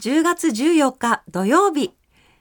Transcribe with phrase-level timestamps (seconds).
[0.00, 1.94] 10月14日土曜日。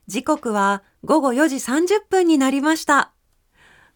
[0.07, 3.11] 時刻は午後4時30分になりました。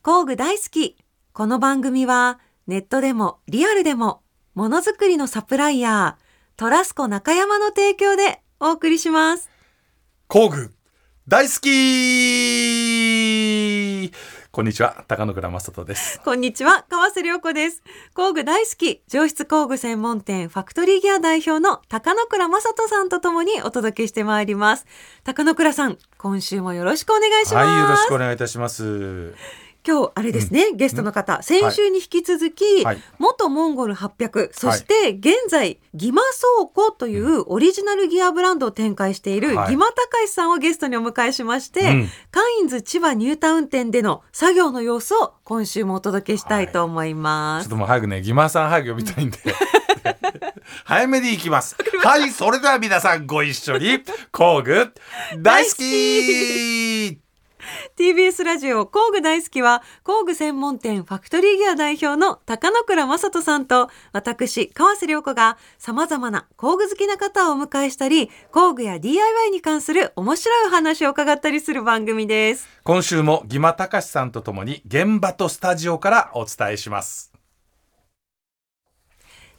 [0.01, 0.97] 工具大好き。
[1.31, 4.21] この番組はネットでもリアルでも
[4.53, 6.23] ものづくりのサプライヤー、
[6.57, 9.49] トラスコ中山の提供でお送りします。
[10.27, 10.73] 工具
[11.29, 11.69] 大好き
[14.55, 17.81] こんにちは高野倉正人ですこんにちは、川瀬良子です。
[18.13, 24.85] 工具大好き、上質工具専門店ファクトリーギア代表の高野倉正人さんとともにお届けしてまいります。
[25.23, 27.67] 高野倉さん、今週もよろしくお願いします。
[27.67, 29.33] はいよろしくお願いいたします
[29.85, 33.01] 今日あれですね、ゲストの方、先週に引き続き、はい。
[33.19, 36.21] 元モンゴル800そして現在ギマ
[36.57, 39.71] 倉庫というオリジナルギアブランドを展開しているはい。
[39.71, 42.09] ギマ隆さんをゲストにお迎えしまして、うん。
[42.31, 47.67] カインズ千葉ニュータウン店での作業の様子を今週もお届けしたいと思います。
[47.67, 47.75] ちょっと。
[47.75, 49.37] もう早くねギマさん早く呼びたいんで。
[50.85, 51.75] 早めに行きます。
[52.03, 53.99] はいそれでは皆さんご一緒に
[54.31, 54.93] 工具
[55.37, 57.22] 大好き
[57.97, 72.67] TBS ラジオ工具大好きは工具専門店ファクトリーギア代表の高野倉正人さんと私川瀬良子が様々な工具好きな方をお迎えしたり工具や DIY に関する面白いお話を伺ったりする番組です。
[72.83, 77.31] 今週もギマ隆さんとともに現場とスタジオからお伝えします。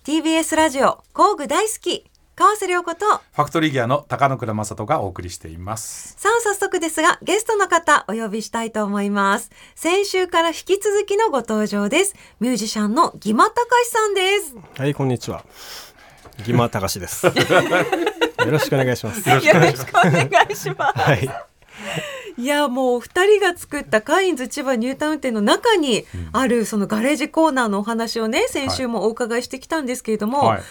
[0.05, 2.05] TBS ラジオ工具大好き
[2.37, 15.45] 川瀬良子とファクトリーギアの高野倉正人がお送りしていますさあ早速ですがゲストの方お呼びしたいと思います先週から引き続きのご登場ですミュージシャンのギマ隆さんですはい、こんにちは。
[16.45, 17.27] ギマたかしです。
[17.31, 17.33] よ
[18.51, 19.29] ろしくお願いします。
[19.29, 21.31] よろしくお願いしますはい。
[22.37, 30.63] いやもう二人が作ったカインズ千葉ニュータウン店の中にあるそのガレージコーナーのお話をね先週もお伺いしてきたんですけれども、はい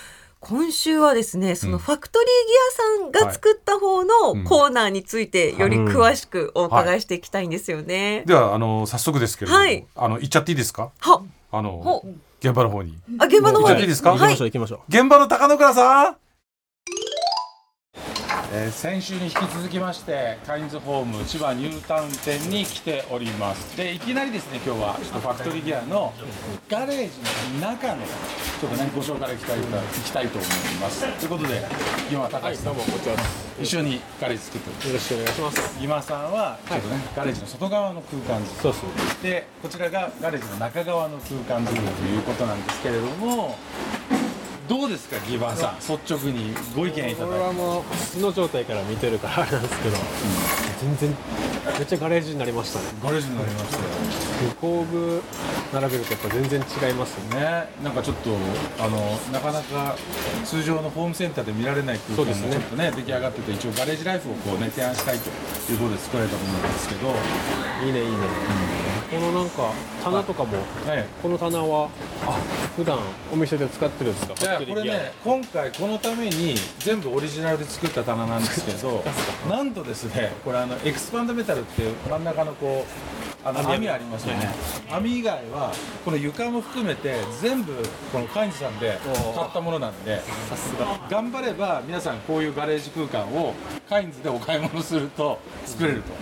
[0.46, 2.28] 今週はですねそのファクトリー
[3.08, 8.24] ギアさんが作った方のコーナーについてより詳しくお伺いしていきたいんですよね。
[8.26, 9.86] ではあの早速ですけれども、はい。
[9.96, 10.92] あの行っちゃっていいですか？
[11.00, 11.24] は。
[11.52, 12.06] あのほ。
[12.42, 12.98] 現場の方に。
[13.20, 13.70] あ現場の方に。
[13.70, 14.12] 行っちゃっていいですか？
[14.12, 16.18] はい行きましょう、行きましょ現場の高野倉さん、
[18.56, 26.14] えー先週に引き続きましてカインズホーム千葉ニュータウン店に来ておりますでいきなりですね今日はちょっとファクトリーギアの
[26.70, 30.50] ガレージの中のちょっとねご紹介いきたいきたいと思い
[30.80, 31.66] ますということで
[32.12, 32.84] 今高橋さんも
[33.60, 34.90] 一緒にガレージ作ってますう。
[34.90, 35.84] よろしくお願いします。
[35.84, 38.90] 今さんはちょっとね、ガレージの外側の空間そうそう。
[39.24, 43.56] でこちらがガレージの中側の空間作りということなんですけれども
[44.68, 49.98] どうですかギバーさん率直にご意見いたこれだいはもう素の状態から見てるからあれなんですけど、
[50.80, 51.16] 全然
[51.78, 52.86] めっちゃガレージになりましたね。
[52.86, 53.84] てガレージになりましたよ。
[54.62, 55.22] 工具
[55.74, 57.40] 並べるとやっぱ全然違いますよね。
[57.40, 58.38] ねなんかちょっと
[58.80, 59.96] あのなかなか
[60.46, 62.92] 通常のホームセンターで見られない空間がそうですねちょっとね。
[62.96, 65.30] 出来上がってて一応ガレージライフをこうね提案したいと
[65.72, 67.14] いうことで作られたものなんですけど、
[67.86, 68.93] いいねいいね。
[69.12, 69.72] このなんか
[70.04, 70.52] 棚とかも、
[70.86, 71.90] ねこの棚は
[72.26, 72.40] あ
[72.76, 73.00] 普段
[73.32, 74.34] お店で使ってるんですか？
[74.60, 79.04] いやこれね今回このために全部オリジナルで作った棚なんですけど
[79.50, 84.50] なんとですねこれあのエクスパンドメタルっていう真ん中のこうあの網ありますよね
[84.90, 85.74] 網以外は
[86.06, 87.74] この床も含めて全部
[88.12, 88.98] このカインズさんで
[89.36, 90.98] 買ったものなんでさすが。
[91.10, 93.54] 頑張れば皆さんこういうガレージ空間を
[93.90, 96.14] カインズでお買い物すると作れると。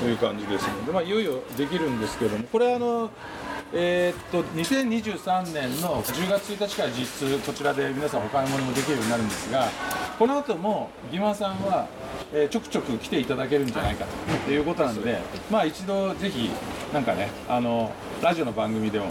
[0.00, 3.10] という感じですので、まあ、いよいよできるんですけどもこれあの
[3.72, 9.68] えーっと2023年の10月1日から実質こちらで皆さんお買い物もできるようになるんですが
[10.18, 11.88] この後もギマさんは、
[12.32, 14.06] えーちょくちょく来ていただけるんじゃないか
[14.46, 15.18] ということなので
[15.50, 16.50] まあ一度ぜひ
[16.92, 17.92] なんかねあの
[18.22, 19.06] ラジオの番組でも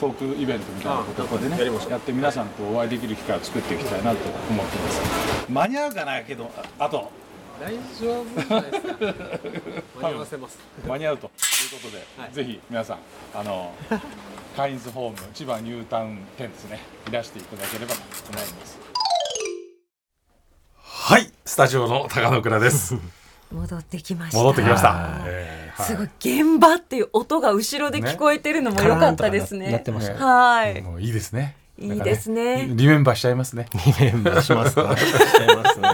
[0.00, 1.58] トークイベントみたいなことをここでね
[1.90, 4.18] やって皆さんとお会いできる機会を作っていきたいなと
[4.50, 5.00] 思っています。
[5.50, 7.10] 間に合うかなけどああと
[7.60, 10.02] 大丈夫じゃないですか。
[10.02, 10.58] 間に合わせます。
[10.86, 12.32] 間に合うということで、はい。
[12.32, 12.98] ぜひ皆さん
[13.34, 13.74] あの
[14.56, 18.00] カインズホーム千葉ニュータウン店ですねいらしていただければと
[18.30, 18.78] 思います。
[20.82, 22.96] はいスタジオの高野倉です。
[23.52, 24.38] 戻ってきました。
[24.38, 25.20] 戻ってきました。
[25.24, 25.86] えーはい。
[25.86, 29.70] すごい現場っていう音が後ろで聞こえてるのも良かったですね。
[29.70, 30.14] なってました。
[30.14, 30.18] ね。
[30.18, 30.82] はい。
[30.82, 32.56] もういいですねいいですね。
[32.58, 33.68] なんかリメンバーしちゃいますね。
[34.00, 34.96] リメンバーしますか？
[34.96, 35.88] しちゃいますね。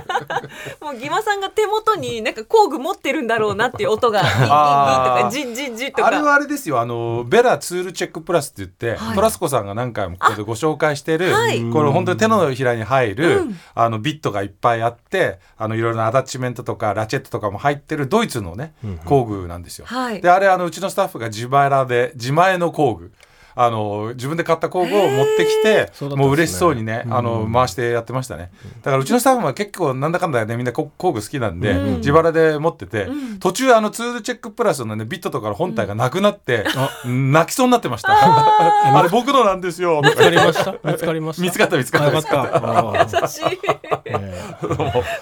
[0.81, 6.06] もうギマさんが手元になんか工具持ってるんだろうなっていう音が ギンギンギンとかジンジンジンとか。
[6.06, 6.81] あれはあれですよ。
[6.81, 9.14] あのベラツールチェックプラスって言って、はい。
[9.14, 11.60] トラスコさんが何回もここでご紹介してる、はい。
[11.70, 13.58] これ本当に手のひらに入る、うん。
[13.75, 18.72] あのビットがいっぱいあってあのいろいろなアタッチメントとかラチェットとかも入ってるドイツのね、
[19.04, 19.87] 工具なんですよ。
[19.87, 20.22] はい。
[20.22, 23.12] であれあのうちのスタッフが自前で自前の工具
[23.56, 28.50] あの自分で買った工具を持ってきて、もう嬉しそうにね、あの回してやってましたね。
[28.82, 31.96] だからうちのスタッフは結構なんだかんだねみんなこ工具好きなんで、うん。
[31.98, 33.38] 自腹で持ってて、うん。
[33.38, 36.64] 途中あのツールチェックプラスのねビットとかの本体がなくなって、
[37.06, 38.08] 泣きそうになってました。
[38.14, 40.00] あれ僕のなんですよ。
[40.02, 40.74] 見つかりました？
[40.84, 41.42] 見つかりました？
[41.42, 43.18] 見つかった見つかった。
[43.22, 43.58] 優しい。
[44.06, 44.64] ええ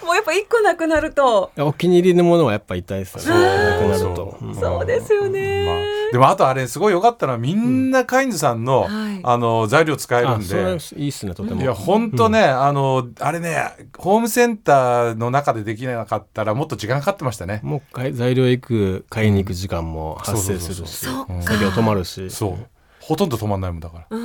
[0.05, 1.51] もうやっぱ一個なくなると。
[1.59, 3.41] お気に入りのものはやっぱ痛いですよね。
[3.41, 4.37] なくなるそうと。
[4.41, 9.21] うんそうですよまあね、でもあとあれすごい良かったのはみんなカインズさんの,、はい。
[9.23, 10.79] あの材料使えるんあそれで。
[10.97, 11.61] いいっすねとても。
[11.61, 17.61] いや本当ね、あのあれねホームセンターの中でできなかったらもっと時間かかってましたね。
[17.63, 21.27] もう買い材料行く買いに行く時間も発生するし作
[21.61, 22.31] 業止まるし。
[22.31, 22.67] そう。
[23.01, 24.17] ほとんど止まんないもんだから。
[24.17, 24.19] う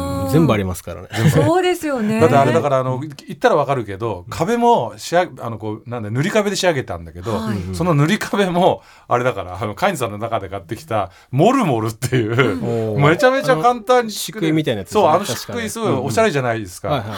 [0.00, 1.08] ん全部ありますからね。
[1.30, 2.20] そうですよね。
[2.20, 7.74] だってあれだからあの言ったらわかるけど壁も仕上げあのこうなんだ塗り壁で仕上げたんだけど、はい。
[7.74, 12.32] その塗り壁もあれだからあのカインズさんの中で買ってきたモルモルっていう、
[12.64, 15.02] おーめちゃめちゃ簡単に漆喰みたいなやつですね。
[15.02, 17.08] そうあの漆喰すごいおしゃれじゃないですか、はいはい。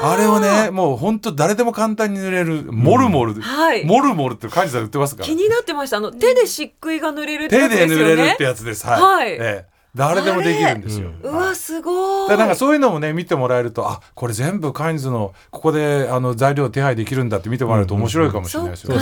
[0.00, 3.84] あれをねもう本当誰でも簡単に塗れるモルモル、はい。
[3.84, 5.26] モルモルってカインズさん売ってますから。
[5.26, 5.96] 気になってました。
[5.96, 8.04] あの手で漆喰が塗れるってや手つですよね。
[8.04, 8.86] で塗れるってやつです。
[8.86, 9.32] はい、はい。
[9.32, 12.28] ええ誰でもできるんですよ、うわすごい。
[12.28, 18.98] だからなんかそういうのもね見てもらえるとあこれ全部カインズのここであの材料手配できるんだって見てもらえると面白いかもしれないですよね。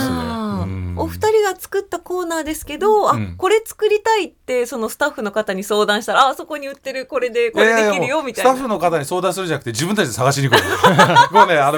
[0.99, 3.09] お二人が作ったコーナーですけど、うん。
[3.09, 8.51] あこれ作りたいってそのスタッフの方に相談したらあそこに売ってるこれでこれできるよみたいな。
[8.51, 10.59] スタッフの方に相談するんじゃなくて自分たちで探しに行く
[11.31, 11.39] の。
[11.39, 11.77] もうねあの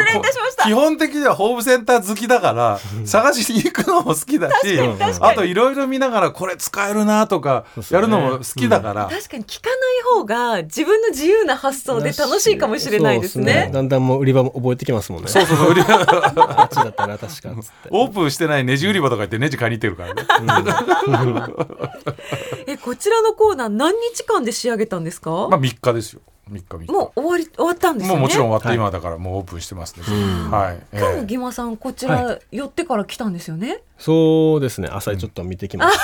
[0.64, 4.80] 基本的にはホームセンター好きだから探しに行くのも好きだし
[5.20, 8.99] あといろいろ見ながらこれ使えるなとかやるのも好きだから。
[9.08, 9.78] 確かに聞かない
[10.16, 13.70] 方が自分の自由な発想で楽しいかもしれないですそうね。
[13.74, 17.50] だんだんもう売り場も覚えてきますもんねそうそうそう売り あっちだったな確か
[17.92, 21.54] オープンしてないネジ売り場とか行ってネジ買いに行ってるからね。
[22.68, 25.30] えこちらのコーナー何日間で仕上げたんですか？
[25.50, 26.22] まあ3日ですよ。
[26.52, 26.92] 3日3日。
[26.92, 28.20] もう終わり終わったんですよね？
[28.20, 30.04] もうもちろん終わってはい今だからもうオープンしてますね。
[30.08, 30.52] ん。
[30.52, 30.80] はい。
[30.94, 31.00] ええ。
[31.00, 33.82] 今日のギマさんこちら寄ってから来たんですよね？
[33.98, 34.90] そうですね。
[34.92, 36.04] 朝ちょっと見てきました、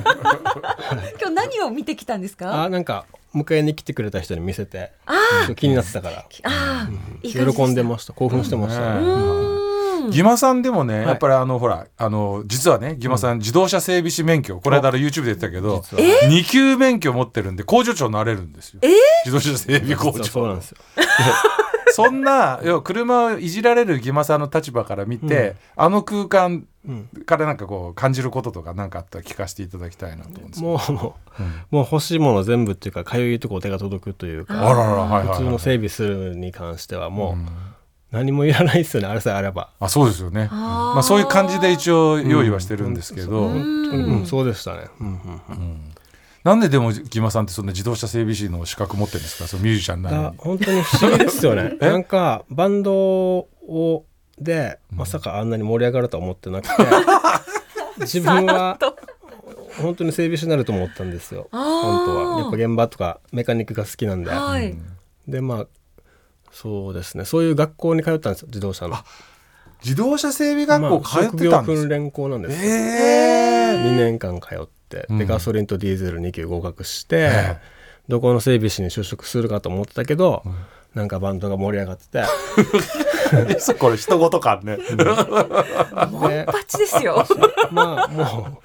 [1.20, 2.64] 今日何を見てきたんですか？
[2.64, 4.92] あなんか迎えに来てくれた人に見せて。
[5.06, 5.14] あ
[5.54, 6.24] 気になってたから。
[6.44, 6.88] あ
[7.22, 8.12] 喜んでました。
[8.12, 8.80] 興奮してました、
[10.08, 10.12] うん。
[10.12, 11.06] うーんギマさんでもね、い。
[11.06, 16.30] やっぱりあのほらあの実はねギマさん、自動車整備士免許この間の YouTube で言ってたけど実は。
[16.30, 18.80] 2級免許持ってるんで工場長になれるんですよ。
[18.82, 18.88] え？
[19.24, 20.78] 自動車整備工実はそうなん場ですよ。
[21.90, 27.08] そんな要は車をいじられるギマさんの立場から見て、あの空間うん。
[27.26, 31.16] からなんかこう感じることとか何かあったら聞かせていただきたいなと思うんですけどもうも
[31.72, 37.46] う,、もう欲しいもの全部っていうかかゆいとこ手が届くというあか普通の整備するに関してはもうん。
[37.46, 37.48] う
[38.10, 39.70] 何もいらないですよねあれさえあれば。
[39.80, 40.48] あそうですよね。
[40.50, 45.94] まあそういう感じで一応用意はしてるんですけど、本当にうんそうでしたね、うんうんうん。
[46.44, 49.46] なんででもギマさんってそんな自動車整備士の資格持ってるんですか？
[49.46, 51.76] そのミュージシャンなのだに本当に不思議ですよね。
[51.82, 51.86] え？
[51.90, 54.04] なんかバンドを
[54.38, 56.72] でまさかあんなに盛り上がるとは思ってなくて。
[58.00, 58.78] 自分は
[59.82, 61.48] 本当に整備士になると思ったんですよ。
[61.50, 62.38] 本当は。
[62.38, 64.76] やっぱ現場とかメカニックが好きなんで、はい。
[65.26, 65.66] でまあ
[66.52, 67.24] そうですね。
[67.24, 68.96] そういう学校に通ったんですよ自動車の。
[69.82, 75.18] 自動車整備学校通ってたんです職業訓練校なんですよ、ええ2年間通ってうん。
[75.18, 77.56] でガソリンとディーゼル2級合格して、え
[78.08, 80.42] どこの整備士に就職するかと思ってたけど、
[80.94, 82.24] なんかバンドが盛り上がって。
[83.64, 84.78] て これ人事感ね。
[86.10, 87.24] モンパチですよ。
[87.70, 88.58] まあも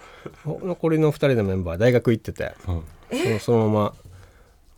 [0.61, 2.75] う残りの2人のメンバー大学行っててうん。
[2.75, 2.81] も
[3.35, 3.93] うそのま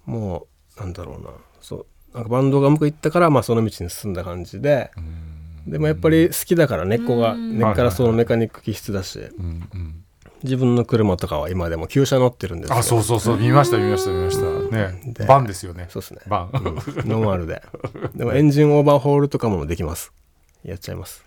[0.07, 0.47] まも
[0.77, 1.29] うなんだろうな。
[1.61, 1.85] そう
[2.15, 4.89] なんかバンドがうまくいったから、まあ、その道に進んだ感じで、
[5.67, 7.57] でもやっぱり好きだから根っこがうん。
[7.59, 9.19] 根っからそのメカニック気質だし。
[9.19, 10.01] うんうん
[10.43, 12.77] 自分の車とかは今でも旧車乗ってるんですよ。
[12.77, 13.37] あそうそうそう。
[13.37, 14.77] 見ました見ました見ました。
[14.77, 15.01] ね。
[15.03, 15.87] でバンですよね。
[15.89, 16.19] そうですね。
[16.27, 16.49] バン。
[16.53, 16.63] うん。
[17.09, 17.63] ノーマルで。
[18.15, 20.13] でもエンジンオーバーホールとかもできます。
[20.63, 21.25] やっちゃいます。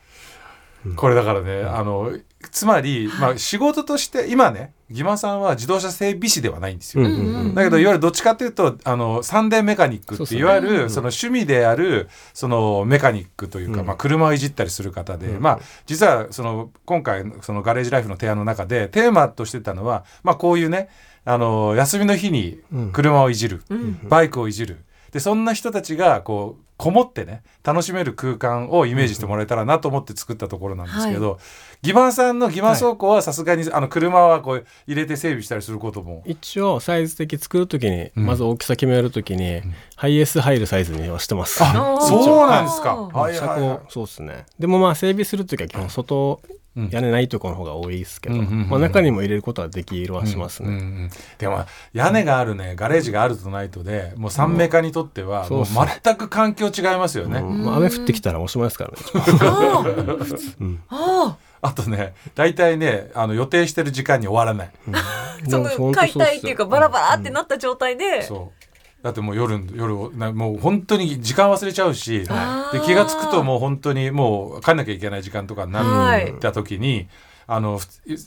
[0.95, 2.12] これだからねあの
[2.52, 7.04] つまりまあ仕事として今ねギマさんは自動車整備士ではないんですよ。
[7.04, 13.87] うんうんうんだけどいわゆるどっちかというとあの三電メカニックっていわゆるその趣味であるそのメカニックというか、うん。
[13.87, 20.88] まあ、車をいじったりする方で、うんまあ実はその今回そのガレージライフの提案の中でテーマとしてたのは、まあ、こういうね
[21.25, 22.61] あの休みの日に
[22.92, 24.85] 車をいじる、うんバイクをいじる。
[25.12, 31.38] でそんな人たちがこうこもってね楽しめる空間をイメージしてもらえたらなと思って作ったところなんですけど、
[31.82, 36.23] ギバンさんのギバン倉庫はさすがにあの車はこう入れて整備したりすることも。
[36.26, 38.26] 一応サイズ的作る時に、うん。
[38.26, 39.62] まず大きさ決める時に、
[39.97, 41.62] ハイエース入るサイズにはしてます。
[41.62, 42.94] あそうなんですか。
[42.94, 43.08] うん。
[43.08, 43.78] はい車はいはい。
[43.78, 44.47] 高そうですね。
[44.58, 46.40] でもまあ整備する時は基本外
[46.76, 46.88] うん。
[46.90, 48.68] 屋根ないところの方が多いですけど、うんうんうんうん。
[48.68, 55.64] まあ、中にも入れることはできるはしますね、うんうんでも屋根があるねガレージがあるとないとでもう三メカにとってはもう
[56.04, 57.64] 全く環境違いますよね、うん。
[57.64, 58.97] まあ、雨降ってきたらおしまいですからね、
[59.40, 59.85] あ
[60.61, 60.80] うん。
[60.88, 64.70] ああとね大体ねあの予定してる時間に終わらない、
[65.48, 68.64] その解体っていうかバラバラってなった状態で、そう。
[69.02, 72.80] だってもう夜夜なもう本当に時間忘れちゃうし、あー。
[72.80, 76.32] で気が付くともう本当にもう帰んなきゃいけない時間とかになはい。
[76.32, 77.08] った時に、
[77.46, 77.86] あのふ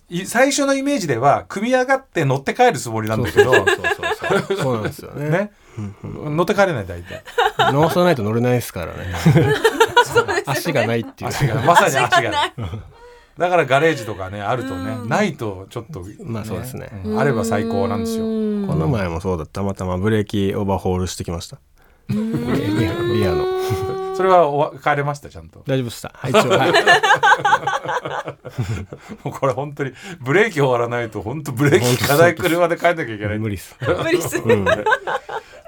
[0.09, 3.53] い最初のイメージでは組み上がって乗って帰るつもりなんだけど。
[3.53, 4.57] そうそうそうそう。
[4.57, 5.29] そうなんですよね。
[5.29, 5.51] ね、
[6.03, 7.23] 乗って帰れない大体。
[7.71, 9.13] 直さないと乗れないですからね。
[10.45, 11.29] 足がないっていう。
[11.29, 12.53] 足がまさに足が足がない
[13.41, 15.09] だからガレージとかねあるとね、うん。
[15.09, 16.91] ないとちょっと、まあそうですね。
[17.03, 17.19] うん。
[17.19, 18.25] あれば最高なんですよ。
[18.25, 18.67] うん。
[18.67, 19.63] この前もそうだった。
[19.63, 21.57] またまブレーキオーバーホールしてきました。
[22.07, 22.19] リア
[23.13, 23.45] リアの。
[24.15, 25.63] それはおわ帰れましたちゃんと。
[25.65, 26.51] 大丈夫でしたはい一応。
[26.51, 26.71] はい。
[29.25, 33.39] もうこれ本当にブレーキ終わらないと本当ブレーキ効かない車で帰んなきゃいけない。
[33.39, 33.75] 無理っす。
[33.81, 34.37] 無理す。
[34.37, 34.63] うん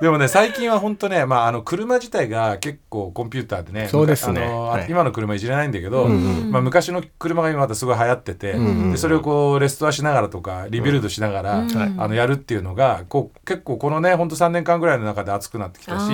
[0.04, 4.44] でもね最近は本当ね、まあ、あの車自体が結構コンピューターでねそうですね。
[4.44, 4.88] あのはい。
[4.90, 11.70] 今の車いじれないんだけど、うんまあ、昔の車が今またすごい流行ってて、うんうんでそれをこうレストアしながらとかリビルドしながら、うん。
[11.70, 11.94] はい。
[11.98, 16.12] あのやるっていうのがこう結構このね本当3年間ぐらいの中で熱くなってきたし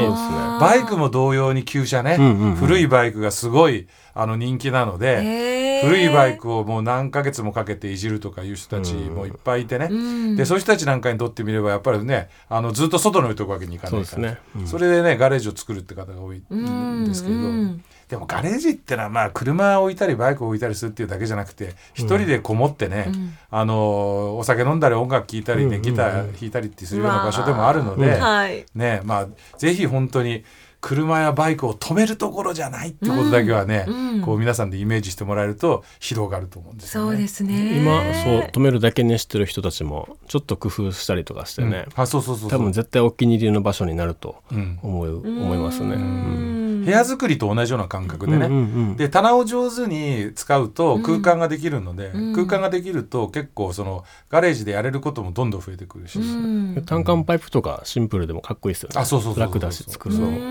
[0.61, 2.55] バイクも同様に旧車ね、うんうんうん。
[2.57, 5.69] 古いバイクがすごいあの人気なので。
[5.81, 10.35] 古いバイクをもう何ヶ月もかけていじるとかいう人たちもいっぱいいてね、うん。
[10.35, 14.21] でそういう人たちなんかにとってみればやっぱりねあのずっと外に置いとくわけにいかないから。
[14.21, 14.37] ね。
[14.57, 14.67] うん。
[14.67, 17.83] それでねガレージを作るって方が多いんですけど、うん。
[18.09, 23.37] でもガレージってのはまあ車を置いたりバイクを置いたりするっていうだけじゃなくて一人でこもってね、うん。
[23.49, 25.81] あのお酒飲んだり音楽聴いたりね、うんうんうん。
[25.83, 28.65] ギター弾いたりってするような場所でもあるので、うんはい。
[28.75, 30.43] ねまあぜひ本当に
[30.81, 34.21] 車やバイクを止めるところじゃないってことだけはね、うんうん。
[34.21, 37.11] こう皆さんでイメージしてもらえると広がると思うんですよね。
[37.11, 37.79] そうですね。
[37.81, 42.49] 今そう止めるだけにしてる人たちもちょっと工夫したりとかしてね、あそうそうそうそう。
[42.49, 44.79] 多分絶対お気に入りの場所になるとうん。
[44.81, 45.95] 思う思いますね。
[45.95, 46.58] うん
[46.89, 48.95] 部屋作りと同じような感覚でね、うんうんうん。
[48.97, 52.33] で棚を上手に使うと空間ができるので、うん。
[52.33, 56.83] 空間ができると結構そのガレージでやれることもどんどん増えてくるし、うん。
[56.85, 58.99] 単管パイプとかシンプルでもかっこいいですよね。
[58.99, 60.31] あそうそうそうそう楽だし作るの。
[60.31, 60.37] も。
[60.37, 60.41] う。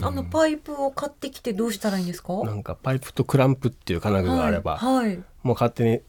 [0.00, 0.04] ん。
[0.04, 2.32] あのパイプを買ってきてどうしたらいいんですか？
[2.44, 5.16] なんかパイプとクランプっていう金具があれば、はいはい。
[5.42, 6.04] もう勝手に好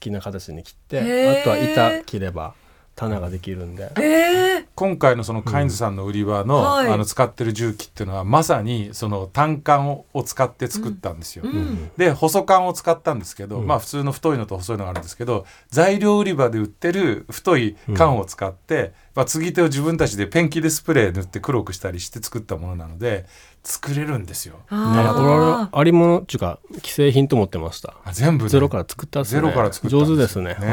[0.00, 2.54] きな形に切ってあとは板切れば
[2.94, 3.92] 棚ができるんで。
[3.96, 4.45] えー
[4.76, 6.88] 今回のそのカインズさんの売り場の,、はい。
[6.88, 11.44] あの使ってる重機っていうのはまさにその単管をを使って作ったんですよ。
[11.46, 11.90] うん。
[11.96, 13.66] で細管を使ったんですけど、うん。
[13.66, 23.24] まあ普通の太いのと細いのがあるんですけど材料売り場で売ってる太い管を使って、まあ、継ぎ手を自分たちでペンキでスプレー塗って黒くしたりして作ったものなので
[23.64, 24.56] 作れるんですよ。
[24.56, 27.94] ね、あありものっていうか既製品と思ってました。
[28.04, 28.50] あ全部ね。
[28.50, 29.40] ゼロから作ったっすね。
[29.40, 30.54] ゼロから作ったん上手ですね。
[30.60, 30.66] ね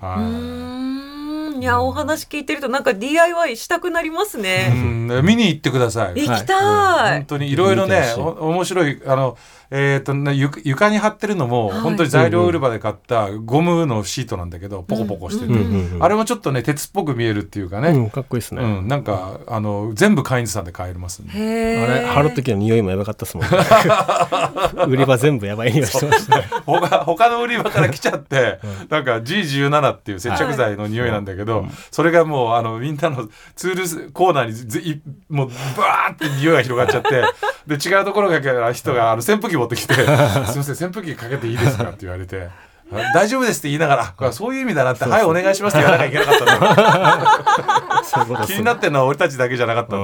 [0.00, 0.22] はい。
[0.22, 0.87] ー
[1.58, 4.68] んいやお話聞いてるとなんか DIY したくなりますうね。
[4.70, 6.26] ん見に行ってください。
[6.26, 7.24] 行きたい本。
[7.26, 9.36] 当にいろいろね面白いあの
[9.70, 18.62] えっ、とねゆ床に貼ってるのも、はい本当に材料売り場で買ったゴムのシートなんだけどポコポコしてて、うんうんうんあれもちょっとね鉄っぽく見えるっていうかね、うん、かっこいいですね。
[18.62, 21.32] うん、なんかあの全部カインズさんで買えますんで。
[21.32, 23.50] あれ貼る時の匂いもやばかったですもんね。
[24.86, 26.44] 売り場全部やばい匂いしてましたね。
[26.66, 37.02] 他他の売り場から来ちゃって、なんか G17 っていう接着剤の匂いなんだけど、それがもうあのみんなのツールスコーナーにずいもうバーって匂いが広がっちゃっ
[37.66, 42.48] てで違うところから人があの扇風機持ってきて「すいません扇風機かけていいですか?」って言われて。
[42.92, 48.04] あ大丈夫ですって言いながら、これはそういう意味だなって、はい、お願いしますって言わなきゃいけなかったんだ。
[48.04, 49.96] そういうことです気になってるのは俺たちだけじゃなかった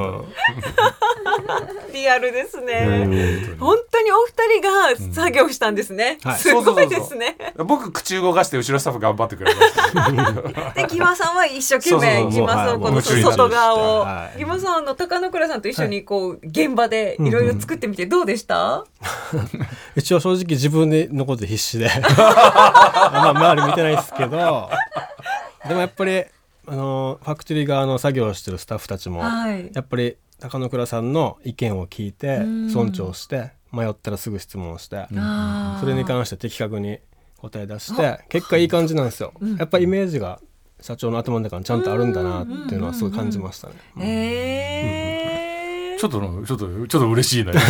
[1.92, 3.04] リアルですうね。
[3.06, 6.18] ん本当にお二人が作業したんですね。
[6.22, 7.36] はいすごいですね。
[7.56, 10.72] 僕、口動かして後ろスタッフ頑張ってくれました。
[10.82, 14.28] で、木場さんは一生懸命、木場さんはいこの外側をは。
[14.36, 18.84] い木場さんの高野倉さんと一緒にこう現場でいろいろ作ってみてどうでした？
[19.96, 21.88] 一応正直自分でのことで必死で
[22.74, 24.70] まあ周り見てないですけど。
[25.68, 26.24] でもやっぱり
[26.66, 29.70] あのファクトリー側の作業をしてるスタッフたちも、はい。
[29.72, 32.70] やっぱり高野倉さんの意見を聞いてうん。
[32.70, 35.06] 尊重して迷ったらすぐ質問して、
[35.80, 37.00] それに関して的確に
[37.38, 40.40] 答え出して結果いい感じなんですよ、やっぱイメージが
[40.80, 45.13] 社長の頭の中にちゃんとあるんだなっていうのはすごい感じましたね、えー
[46.04, 47.52] ちょっとの、ちょっと、ちょっと嬉しいね。
[47.52, 47.62] ちょっ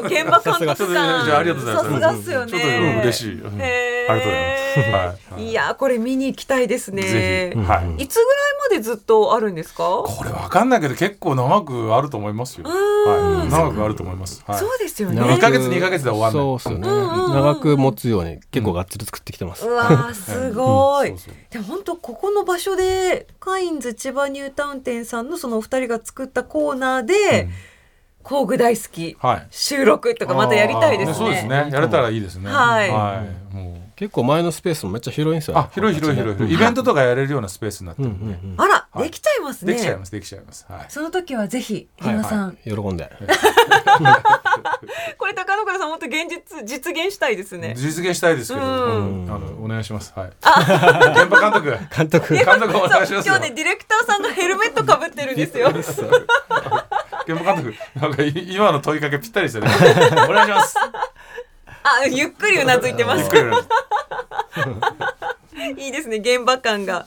[0.00, 1.00] と現場感覚さすが。
[1.02, 1.90] 感じゃあありがとうございます。
[1.90, 2.50] さすがっすよね。
[2.50, 3.26] ちょっとうん嬉しい。
[3.28, 5.50] ありがとうございますはい。
[5.50, 7.02] いやこれ見に行きたいですね。
[7.02, 7.60] ぜひ。
[7.60, 8.02] はい。
[8.02, 10.02] いつぐらいまでずっとあるんですか？
[10.04, 12.66] これわかんないけど結構長くあると思いますよ。
[12.68, 14.42] はい、長くあると思います。
[14.46, 15.22] はい、そうですよね。
[15.22, 16.42] 二ヶ月二ヶ月で終わんない。
[16.42, 17.32] そうっすよね、うんうんうん。
[17.32, 21.14] 長く持つように結構がっつり作ってきてます、うわーすごい、
[21.50, 27.48] でも本当ここの場所でカインズ千葉ニュータウン店さんのそのお二人が作ったコーナーで、
[28.26, 29.46] 工具大好きはい。
[29.50, 31.14] 収録とかまたやりたいですね。
[31.16, 31.68] そうですね。
[31.70, 32.50] やれたらいいですね。
[32.50, 33.54] はいはい。
[33.54, 36.54] もう結構前のスペースもめっちゃ広いんですよねあ広い広い広い広い。
[36.58, 38.34] イベントとかやれるようなスペースになってうんるんで。
[38.42, 39.74] うんうんあら、はいできちゃいますね。
[39.74, 40.66] できちゃいますできちゃいます。
[40.68, 40.86] はい。
[40.88, 43.10] その時はぜひはい皆さん、喜んで
[45.18, 47.74] これ高野倉さん本当現実実現したいですね。
[47.76, 48.68] 実現したいですけど、う
[49.24, 50.12] んあのお願いします。
[50.16, 50.28] はい。
[50.28, 51.70] 現場監督。
[51.96, 53.40] 監督監督お願いしますよ今日。
[53.42, 55.70] ねディレクターさんがヘルメットかぶってるんですよ。
[57.26, 59.70] 現場監督なんかい今の問いかけぴったりですよね。
[60.28, 60.76] お願いします。
[60.78, 63.22] あゆっくりうなずいてます。
[63.22, 63.30] いし
[65.86, 67.06] いいですね現場感が。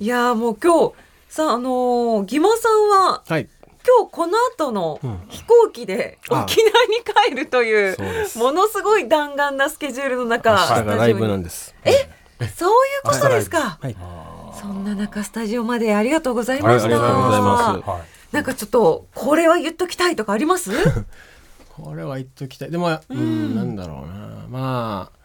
[0.00, 0.94] いやーもう今日
[1.28, 3.48] さああのー、ギマさんははい。
[3.98, 6.42] 今日この後のうん飛行機であ。
[6.42, 6.96] 沖縄に
[7.30, 7.96] 帰るという
[8.36, 10.88] ものすごい弾丸なスケジュールの中、明日スタジオに。
[10.90, 11.74] がライブなんです。
[12.56, 13.78] そういうことですか。
[13.80, 13.96] はい。
[14.60, 18.17] そんな中スタジオまでありがとうございました。
[18.32, 20.70] なんかちょっとこれは言っときたいとかあります？
[21.68, 22.70] これは言っときたい。
[22.70, 23.54] でもうん。
[23.54, 24.46] なんだろうな。
[24.48, 25.18] まあ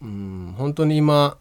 [0.00, 1.36] うん本当に今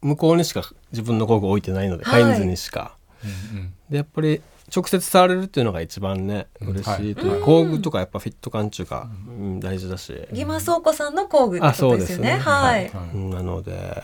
[0.00, 2.22] 向こうにしか自分の工具置いてないので、はい。
[2.22, 2.96] カインズにしか。
[3.24, 4.42] うんでやっぱり
[4.74, 12.32] 直接触れるっていうのが一番ね嬉しいというはいか工具とかやっぱフィット感っていうか、うん、大事だし、ギマ倉庫さんの工具ってことですよね。
[12.32, 12.38] あそうですね。
[12.38, 12.82] はい。
[12.90, 13.10] はい。
[13.14, 14.02] うんなので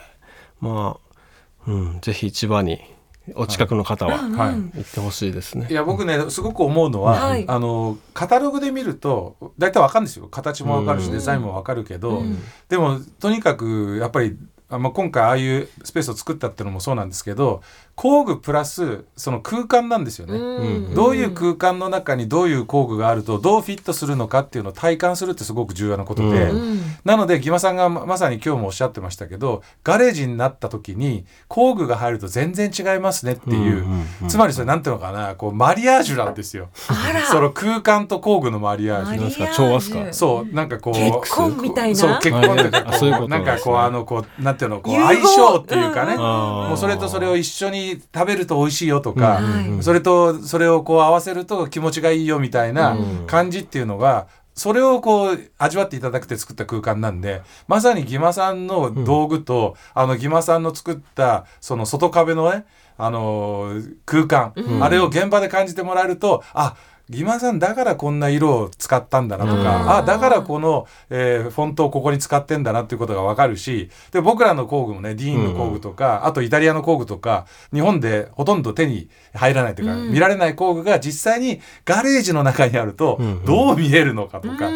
[0.61, 0.97] ま
[1.67, 2.81] あ、うん、ぜひ千葉に
[3.35, 4.21] お近くの方は。
[4.21, 4.55] うんはい。
[4.55, 5.67] うん行ってほしいですね。
[5.71, 5.75] い。
[5.75, 7.45] や僕ねすごく思うのは、はい。
[7.49, 10.29] あのカタログで見ると大体わかるんですよ。
[10.29, 11.13] 形もわかるし、うん。
[11.13, 12.39] デザインもわかるけど、うん。
[12.69, 14.37] でもとにかくやっぱり
[14.71, 17.63] あまあ、今回ああいうスペースを作ったっていうのもそうなんですけど
[17.97, 20.37] 工具プラスその空間なんですよね。
[20.37, 20.95] うん。
[20.95, 26.53] どういう空間の中にどういう工具があるとどうフィットするのかっていうのを体感するってすごく重要なことで、
[27.05, 36.71] なのでギマさんがままさに今日もおっしゃってましたけどガレージになった時に工具が入ると全然違いますねっていう、うんうんうんつまりそれなんていうのかなこうマリアージュなんですよ。
[37.31, 39.17] その空間と工具のマリアージュ。
[39.17, 39.49] なんですか？
[39.55, 40.13] 調和っすか？
[40.13, 41.97] そうなんかこう結婚みたいな？
[41.97, 49.45] そう結婚ということこうなんかこうあのこうなんていうのこう相性っていうかね、もうそれとそれを一緒に食べると美味しいよとか、うん。
[49.45, 49.83] うんうん。
[49.83, 53.27] それとそれをこう合わせると気持ちがいいよみたいなうん。
[53.27, 62.65] 感じっていうのが、それをこう味わっていただくて作った空間なんでまさにギマさんの道具と、あのギマさんの作ったその外壁のね
[62.97, 64.85] あのー空間、うん。
[64.85, 66.77] あれを現場で感じてもらえるとあ
[67.11, 80.13] ギマさんだからこんな色を使ったんだなとうんか、あだからこの、えーフォントをここに使ってんだなっていうことがわかるしで僕らの工具もねディーンの工具とか、あとイタリアの工具とか日本でほとんど手に入らないというか、うん。
[80.13, 84.71] 見られない工具が実際にガレージの中にあるとうんどう見えるのかとか、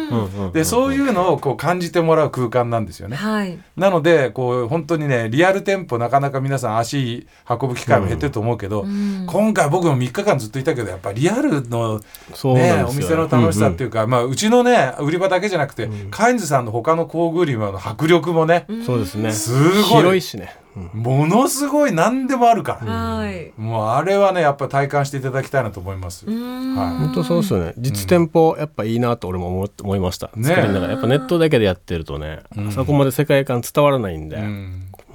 [0.53, 3.15] でそういうのをこう感じてもらう空間なんですよね。
[3.15, 3.57] はい。
[3.75, 9.25] なのでこう本当にねリアル店舗なかなか皆さん足運ぶ機会も減ってると思うけど、うん。
[9.27, 11.99] 今回僕も3日間ずっといたけどやっぱりリアルの
[12.33, 12.87] そうなね、んですよ。
[12.89, 16.11] お店の楽しさっていうか、まあうちのね売り場だけじゃなくて、うん。
[16.11, 19.31] カインズさんの他の工具売り場の迫力もね、そうですね。
[19.31, 19.83] すごい。
[19.83, 21.01] 広いしね、うん。
[21.01, 23.51] ものすごい何でもあるから、はい。
[23.57, 26.25] もうあれはねやっぱ体感していただきたいなと思います。
[26.27, 26.75] うん。
[26.75, 26.97] はい。
[26.97, 27.73] 本当そうですよね。
[27.77, 32.71] 実店舗やっぱいいなと俺も思って思いました、ね作りながらやっぱネットだけでやってるとね、うん。
[32.71, 34.39] そこまで世界観伝わらないんで、う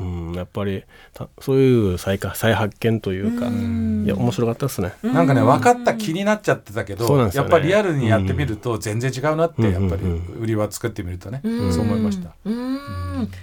[0.01, 4.05] うんんやっぱりたそういう再か再発見というか、うん。
[4.05, 7.31] いや面白かったですね、なんかね分かった気になっちゃってたけど、ね。
[7.35, 10.03] やっぱりリアルにやってみると全然違うなって、うんやっぱり
[10.39, 11.73] 売り場作ってみるとね、うん。
[11.73, 12.31] そう思いました。
[12.45, 12.79] うん。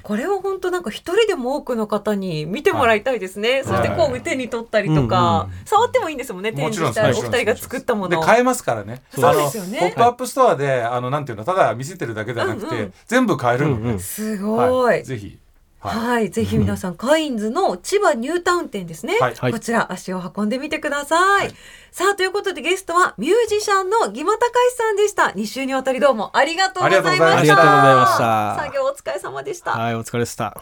[0.03, 3.63] これは本当なんか一人でも多くの方に見てもらいたいですね。
[3.63, 6.51] そして工具手に取ったりとか、うん触ってもいいんですもんね。
[6.51, 8.09] 展示したお二人が作ったもの。
[8.09, 9.01] で買えますからね。
[9.09, 9.79] そうですよね。
[9.79, 12.93] ポップアップストアであのなんていうのただ見せてるだけじゃなくて、うんうん。
[13.07, 13.99] 全部買えるので、うんうん。
[13.99, 14.85] すごい。
[14.85, 15.03] はい。
[15.03, 15.37] ぜひ。
[15.81, 19.17] はい、ぜひ皆さん、カインズの千葉ニュータウン店ですね。
[19.19, 21.49] はいはいこちら足を運んでみてください。
[21.91, 25.23] さあ、ということでゲストはミュージシャンのギマタカイさんでした。
[25.35, 27.37] 2週にわたりどうもありがとうございました。
[27.37, 29.71] ありがとうございました作業お疲れ様でした。
[29.71, 30.61] はいお疲れでした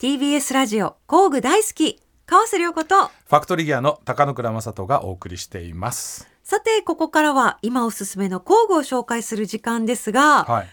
[0.00, 6.28] TBS ラジオ工具大好き川瀬良子とファクトリーギアの高野倉正人がお送りしています。
[6.42, 10.68] さてここからは今おすすめの工具を紹介する時間ですが、はい。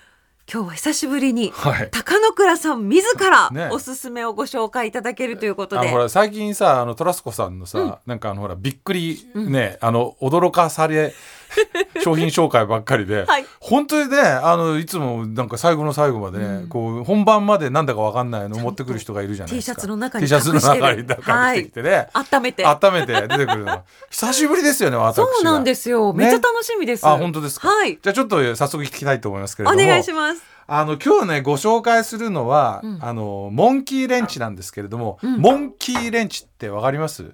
[0.54, 1.90] 今日は久しぶりにはい。
[1.92, 3.70] 高野倉さん自らね。
[3.72, 11.14] おすすめをご紹介いただけるということで、あのほら最近さあのトラスコさんのさ、なんかあのほらびっくりね、あの驚かされ
[12.04, 13.46] 商品紹介ばっかりで、はい。
[13.60, 16.68] 本当にねあのいつもなんか最後の最後までね、うん。
[16.68, 19.76] こう本番までなんだかわかんないのを持ってくる人がいるじゃないですか。
[19.76, 22.66] T シャツの中に T シャツの中に隠してきてね、温めて。
[22.66, 23.84] 温めて出てくるの。
[24.10, 25.26] 久しぶりですよね 私が。
[25.26, 27.08] そうなんですよ、ねめっちゃ楽しみです。
[27.08, 27.68] あ本当ですか。
[27.68, 28.00] はい。
[28.02, 30.42] じゃあちょっと早速聞きたいと思いますけれどおも願いします。
[30.68, 33.00] あの今日ねご紹介するのは、うん。
[33.02, 35.38] あのモンキーレンチなんですけれども、うん。
[35.38, 37.32] モンキーレンチってわかります？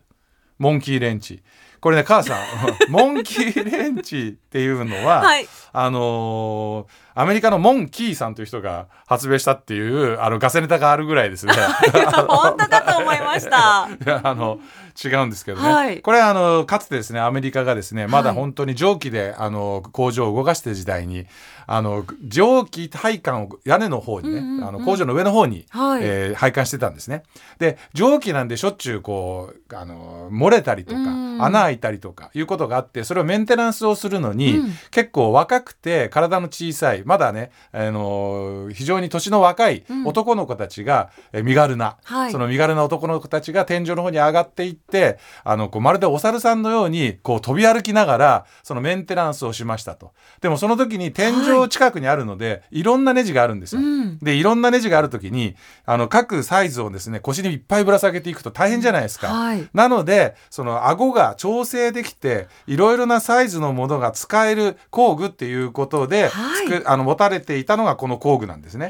[0.57, 1.43] モンキーレンチ
[1.79, 2.37] これね母さん
[2.89, 5.47] モンキーレンチっていうのは、はい。
[5.73, 11.53] あのーアメリカのモンキーさんという人が発明したっていうあのガセネタがあるぐらいですね。
[12.29, 13.89] 本当かと思いました。
[13.89, 14.59] い やあの
[15.03, 16.01] 違うんですけどね、はい。
[16.01, 18.37] これはあのかつてですねアメリカがですねまだはい。
[18.37, 21.25] 本当に蒸気であの工場を動かしてる時代に
[21.65, 26.01] あの蒸気配管を屋根の方にね、うんうんうんあの工場の上の方に、はい。
[26.03, 27.23] えー配管してたんですね。
[27.57, 31.27] で蒸気なんでしょっちゅうこうあの漏れたりとか、うん。
[31.43, 34.73] 穴開いたりとかいうことがあってそれをメンテナンスをするのに、うん。
[34.91, 50.11] 結構若くて体の小さいまだね、あの非常に年の若いうん男の子たちが、えー身軽な、はいその身軽な男の子たちが天井の方に上がっていってあのこうまるでお猿さんのようにこう飛び歩きながらそのメンテナンスをしましたと。
[50.41, 53.81] でもその時に天井近くにあるので、い、ろんなネジがあるんですよ。
[53.81, 59.27] うんでいろんなネジがある時にあの各サイズをですね腰にいっぱいぶら下げていくと大変じゃないですか。
[59.27, 68.89] はいなのでその顎が調整できていろいろなサイズのものが使える工具っていうことで、はいつくあの持たれていたのがこの工具なんですね。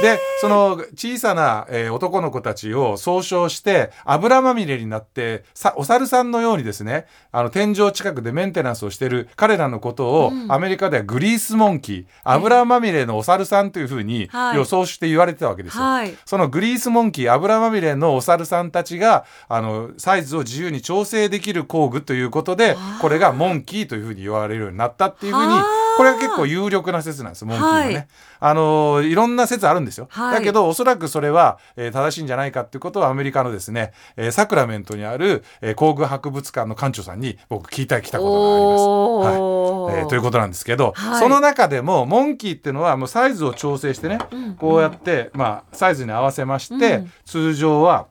[0.00, 10.52] でその小さな、えー男の子たちを総称して油まみれになってさお猿さんのようにですねあの天井近くでメンテナンスをしている彼らのことを、うん。
[10.52, 14.56] アメリカではグリースモンキー油まみれのお猿さんというふうにはい。
[14.56, 15.82] 予想して言われてたわけですよ。
[15.82, 16.14] はい。
[16.24, 27.94] そのグリースモンキー油まみれのお猿さんたちがあのサイズを自由に調整できる工具ということでこれがモンキーというふうに言われるようになったっていうふうにはあこれは結構有力な説なんですモンキーはね。
[27.94, 28.08] はい。
[28.40, 30.08] あのいろんな説あるんですよ。
[30.10, 30.34] はい。
[30.36, 39.40] だけどおそらくそれは、えー正しいんじゃないかっていうことはアメリカのですね、えーサクラメントにある、えー工具博物館の館長さんに僕聞いたきたことがあります。
[39.40, 39.98] おー。
[39.98, 41.20] えーということなんですけど、はい。
[41.20, 44.54] その中でもモンキーっていうのはもうサイズを調整してね、うん。
[44.54, 47.12] こうやって、まあ、サイズに合わせまして、うん。
[47.26, 48.06] 通常は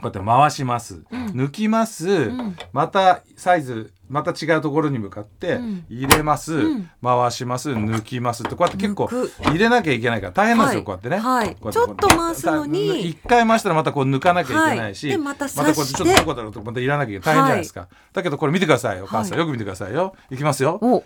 [0.00, 1.26] こうやって回します、うん。
[1.28, 2.56] 抜きます、ん。
[2.72, 5.84] またサイズまた違うところに向かってうん。
[5.88, 6.90] 入れます、うん。
[7.02, 9.08] 回します抜きますってこうやって結構
[9.42, 10.84] 入れなきゃいけないから大変なんですよ、はい。
[10.84, 11.16] こうやってね。
[11.18, 11.56] はい。
[11.72, 13.08] ちょっと回すのに。
[13.08, 15.16] 一回回したらまたこう抜かなきゃいけないし、はい。
[15.16, 17.34] でまたまたこうやってちょっとどこだろうとまた入れなきゃいけない。
[17.34, 20.14] 大変じゃないですか、だけどこれ見てくださいお母さん、はいよく見てくださいよ。
[20.30, 20.36] い。
[20.36, 20.78] きますよ。
[20.82, 21.04] お。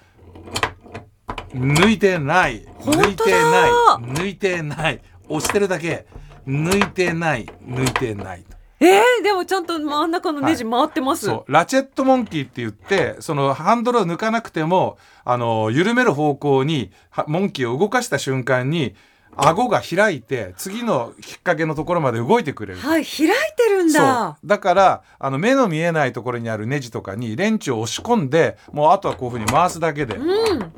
[1.54, 2.64] 抜いてない。
[2.80, 3.70] 抜いてない。
[4.00, 5.00] 抜いてない。
[5.28, 6.06] 押してるだけ。
[6.46, 7.46] 抜いてない。
[7.66, 8.44] 抜いてない
[8.80, 11.52] えー、でもちゃんと真ん中のネジ回ってます、そう。
[11.52, 18.94] ラチェットモンキーって言ってそのハンドルを抜かなくてもあの緩める方向にはモンキーを動かした瞬間に
[19.36, 22.80] 顎が開いて次のきっかけのところまで動いてくれる。
[22.80, 24.46] はい開いてるんそだう。
[24.46, 30.72] だからあの目の見えないところにあるネジとかにレンチを押し込んでもうあとはこういうふうに回すだけでうん。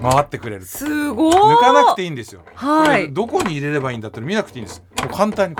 [0.00, 0.62] 回ってくれる。
[0.62, 2.42] とすごい抜かなくていいんですよ。
[2.54, 3.12] はい。
[3.12, 4.82] どこに入れればいいんだって見なくていいんです。
[5.00, 5.56] もう簡単に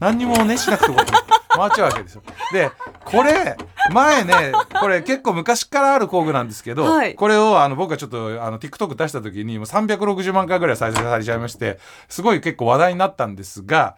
[0.00, 2.22] 何にもねしなくても回っちゃうわけですよ。
[2.52, 2.70] で
[3.04, 3.56] これ
[3.92, 13.96] 前ねこれ結構昔からある工具なんですけど、はいこれをあの僕がちょっとあの TikTok 出した時にもう360万回ぐらい再生されちゃいましてすごい結構話題になったんですが。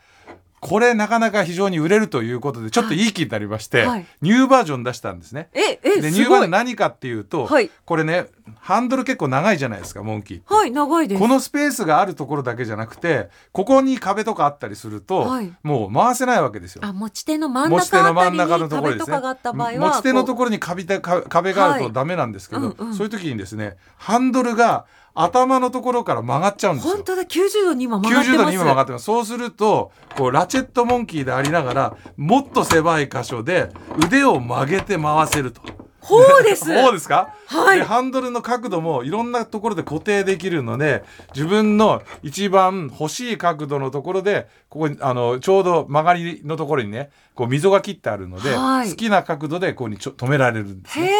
[0.61, 4.07] これなかなか非常に売れるということでちょっといい気になりまして、はい。
[4.21, 5.49] ニューバージョン出したんですね。
[5.55, 7.71] ええでニューバージョン何かっていうと、はい。
[7.85, 8.27] これね
[8.59, 10.55] ハンドル結構長いじゃないですかモンキー。
[10.55, 11.21] はい長いです。
[11.21, 15.53] このスペースがあるところだけじゃなくてここに壁とかあったりすると、はい。
[15.63, 16.83] もう回せないわけですよ。
[16.85, 21.83] あ持ち手の真ん持ち手の中あたりに真ん中のところ壁ですねとかがあった場合は持ち手のとこころに壁壁があるはい。
[21.83, 22.95] とダメなんですけど、うんうん。
[22.95, 26.95] そういう時にですねハンドルが頭のところから曲がっちゃうんですよ。
[26.95, 27.05] う本。
[27.05, 28.45] 当だ90度に今曲がって90ます。
[28.45, 29.05] 度に今曲がってます。
[29.05, 33.71] そうするとこうラチェットモンキーでありながらもっと狭い箇所で
[34.05, 35.63] 腕を曲げて回せると。
[36.01, 36.65] ほうです。
[36.73, 37.79] そうですか、はい。
[37.79, 48.91] でハンドルの角度もいろんなところで固定できるので自分の一番欲しい角度のところでここにあのちょうど曲がりのところにねこう溝が切ってあるので、はい。
[48.91, 51.11] 好きな角度でこうにちょ止められるんですへね。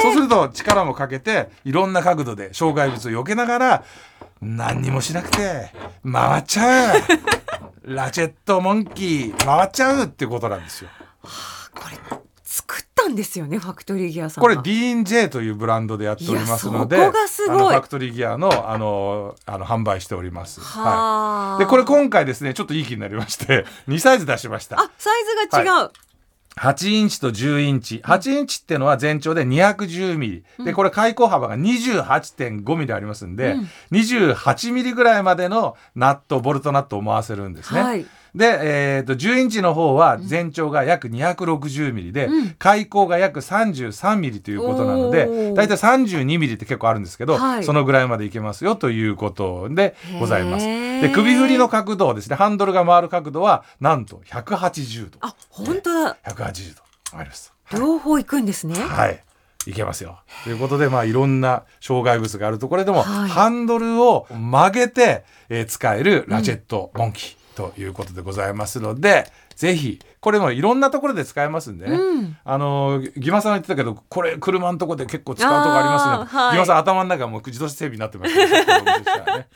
[0.00, 3.84] えそうすると力もかけていろんな角度で障害物を避けながら
[4.40, 5.70] 何にもしなくて
[6.10, 7.00] 回っちゃう。
[7.84, 10.90] ラチェットモンキー回っちゃうってことなんですよ。
[11.74, 11.98] これ
[12.44, 17.56] 作ったんですよねファクトリーギアさんこがれディーン J というブランドでやっておりますのでこがすごい。
[17.56, 20.60] あのファクトリーギアのあのあの販売しております。
[20.60, 24.80] ははあい、でこれ今回ですねちょっといい気になりまして2サイズ出しました。
[24.80, 25.90] あサイズが違う、
[26.56, 28.02] 8インチと10インチ。
[28.04, 30.64] 8インチっていうのは全長で210ミリ。
[30.64, 33.56] で、これ開口幅が28.5ミリありますんで、
[33.92, 37.80] 28ミリぐらいまでのナット、ボルトナットを回せるんですね。
[37.80, 50.66] はいで、えー、と10インチの方は全長が約260ミリで、開口が約33ミリということなので大体32ミリって結構あるんですけど、はいそのぐらいまでいけますよということでございます。
[50.66, 56.16] で首振りの角度ですねハンドルが回る角度はなんと180度あ、本当だ。
[56.24, 56.82] 180度
[57.18, 57.52] あります。
[57.72, 58.74] 両方行くんですね。
[58.74, 59.22] はい。
[59.66, 60.20] いけますよ。
[60.44, 71.96] ということで、まあ、いろんな障害物があるところでも、はいハンドルを曲げて、えー使えるラチェットモンキーということでございますので、ぜひ、これもいろんなところで使えますんでね。
[71.96, 76.38] うんあの、ギマさんが言ってたけど、これ、車のところで結構使うとこありますね。
[76.40, 79.48] はいギマさん頭の中もう自動車整備になってましたね。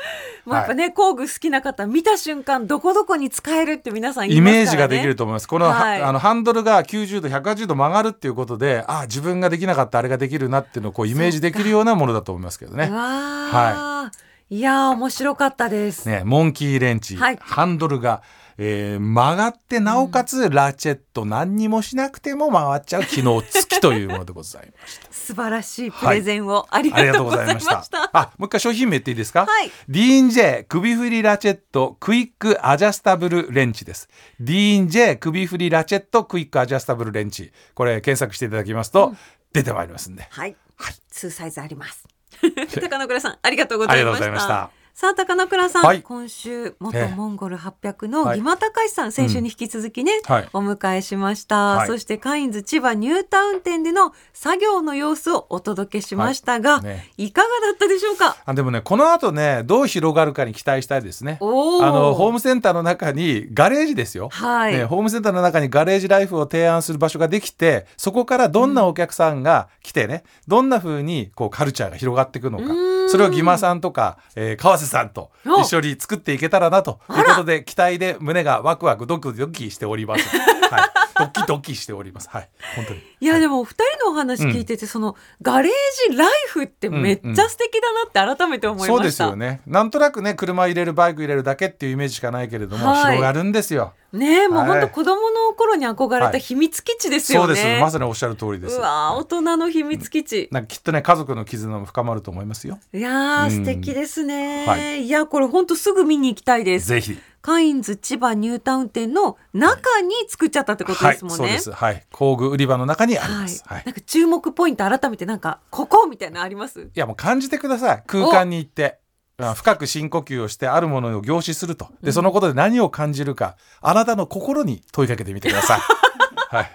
[0.45, 4.41] まあ、やっぱね、工具好きな方、見た瞬間、どこどこに使えるって皆さん言いイ。
[4.43, 5.49] メージができると思います。
[5.49, 12.95] この,は、はいあのハンドルが90度、180度曲がるっていうことで、あ自分ができなかったあれができるなっていうのをこうイメージできるようなものだと思いますけどねう。
[12.95, 14.11] わー、
[14.51, 16.09] い、やー、面白かったです。
[16.09, 18.23] ね、モンキーレンチ、はいハンドルが、
[18.57, 25.09] えー曲がってなおかつラチェット何にもしなくても回っちゃう機能付きというものでございました。
[25.11, 28.11] 素晴らしいプレゼンをありありがとうございましたた。。
[28.13, 29.47] あ、もう一回商品名言っていいですか？
[29.47, 29.71] はい。
[29.89, 34.09] D&J 首振りラチェットクイックアジャスタブルレンチです。
[34.39, 37.51] D&J 首振りラチェットクイックアジャスタブルレンチ。
[37.75, 39.17] これ検索していただきますと、
[39.53, 40.29] 出てまいりますんで。
[40.31, 40.55] はい。
[40.77, 42.07] はいツーサイズあります。
[42.81, 44.71] 高野倉さん、ありがとうございました。
[44.95, 46.03] さあ、高野倉さん、はい。
[46.03, 47.15] 今週、元ええ。
[47.17, 48.39] モンゴル800のはい。
[48.39, 50.49] ギマタカイさん、先週に引き続きね、はい。
[50.53, 51.57] お迎えしました。
[51.79, 51.87] はい。
[51.89, 56.85] そして、カインズ千葉ニュータウン店での作業の様子をお届けしましたが、はい。
[56.85, 57.11] ね。
[57.17, 58.37] いかがだったでしょうか？
[58.47, 61.39] あでもね、この後ね、どう広がるかに期待したいですね。
[61.41, 64.29] あの、ホームセンターの中にガレージですよ。
[64.29, 64.75] はい。
[64.77, 72.65] ねホームセンターの中にガレージライフを提案する場所ができて、そこからどんなお客さんが来てね、どんな風にこうカルチャーが広がっていくのか。
[73.11, 80.29] それをギマさんとか、えー川瀬さんとお一緒に作っていけたらなということで、期待で胸がワクワクドキドキしております。
[80.71, 81.05] はい。
[81.17, 82.29] ドキドキしております。
[82.29, 82.49] はい。
[82.77, 83.01] 本当に。
[83.21, 85.73] いやでもお二人のお話聞いてて、そのガレー
[86.11, 88.95] ジライフってめっちゃ素敵だなって改めて思いました。
[88.95, 89.61] そうですよね。
[89.67, 93.93] なんとなくね、車入れる、バイク入れるだけっていうイメージしかないけれども、はい広がるんですよ。
[94.15, 97.47] ねえもうはい本当子供の頃に憧れた秘密基地ですよね。
[97.47, 97.81] そうです。
[97.81, 98.77] まさにおっしゃる通りです。
[98.77, 100.49] うわー大人の秘密基地。
[100.53, 102.79] なんかきっとね、家族の絆も深まると思いますよ。
[102.93, 106.87] いや素敵ですね、、はいやこれ本当すぐ見に行きたいです。
[106.89, 107.19] ぜひ。
[107.43, 111.37] カインズ千葉ニュータウン店の中に作っちゃったってことはい、ですもんね。
[111.37, 111.73] そうです。
[111.73, 112.03] はい。
[112.11, 113.63] 工具売り場の中にあります。
[113.67, 113.83] はい。
[113.85, 116.81] なんか注目ポイント改めてなんかここみたいなのあります？
[116.81, 119.04] いやもう感じてください空間に行ってあ
[119.39, 121.89] 深く深呼吸をしてあるものを凝視すると。
[122.03, 125.81] でそのことで何を感じるかあなたの心に問いかけてみてください。
[126.55, 126.71] はい。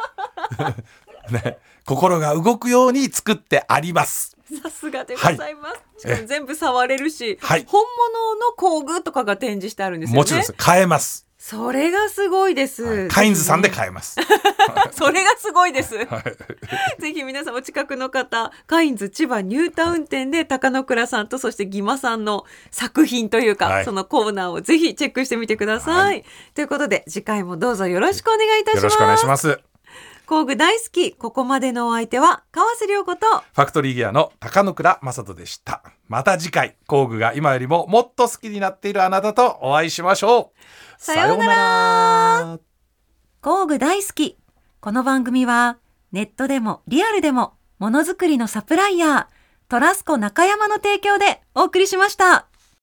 [1.31, 1.57] ね。
[1.85, 4.37] 心が動くように作ってあります。
[4.61, 6.01] さすがでございます。
[6.01, 7.65] しかも全部触れるし、はい。
[7.67, 10.17] 本物の工具とかが展示してあるんですよね。
[10.19, 10.53] もちろんです。
[10.53, 12.83] 買えます、それがすごいです。
[12.83, 14.17] はいカインズさんでぜ買えます、
[14.91, 15.95] それがすごいです。
[15.95, 16.05] はい
[17.01, 25.95] ぜひ皆さんお近くの方、カインズ千葉ニュータウン店で高野倉さんとそしてギマさんの作品というか、はいそのコーナーをぜひチェックしてみてください。
[25.95, 28.83] はいということで次回もどうぞよろしくお願いいたします。
[28.83, 29.68] よろしくお願いします
[30.29, 31.11] 工具大好き。
[31.13, 42.59] ここまでのお相手は川瀬良子とファクトリーギアの高野倉正人でしたまた次回工具が今よりももっと好きになっているあなたとお会いしましょうさようならさようなら
[43.41, 44.37] 工具大好き。
[44.81, 45.79] この番組は
[46.11, 52.48] ネットでもリアルでもものづくりのサプライヤートラスコ中山の提供でお送りしました。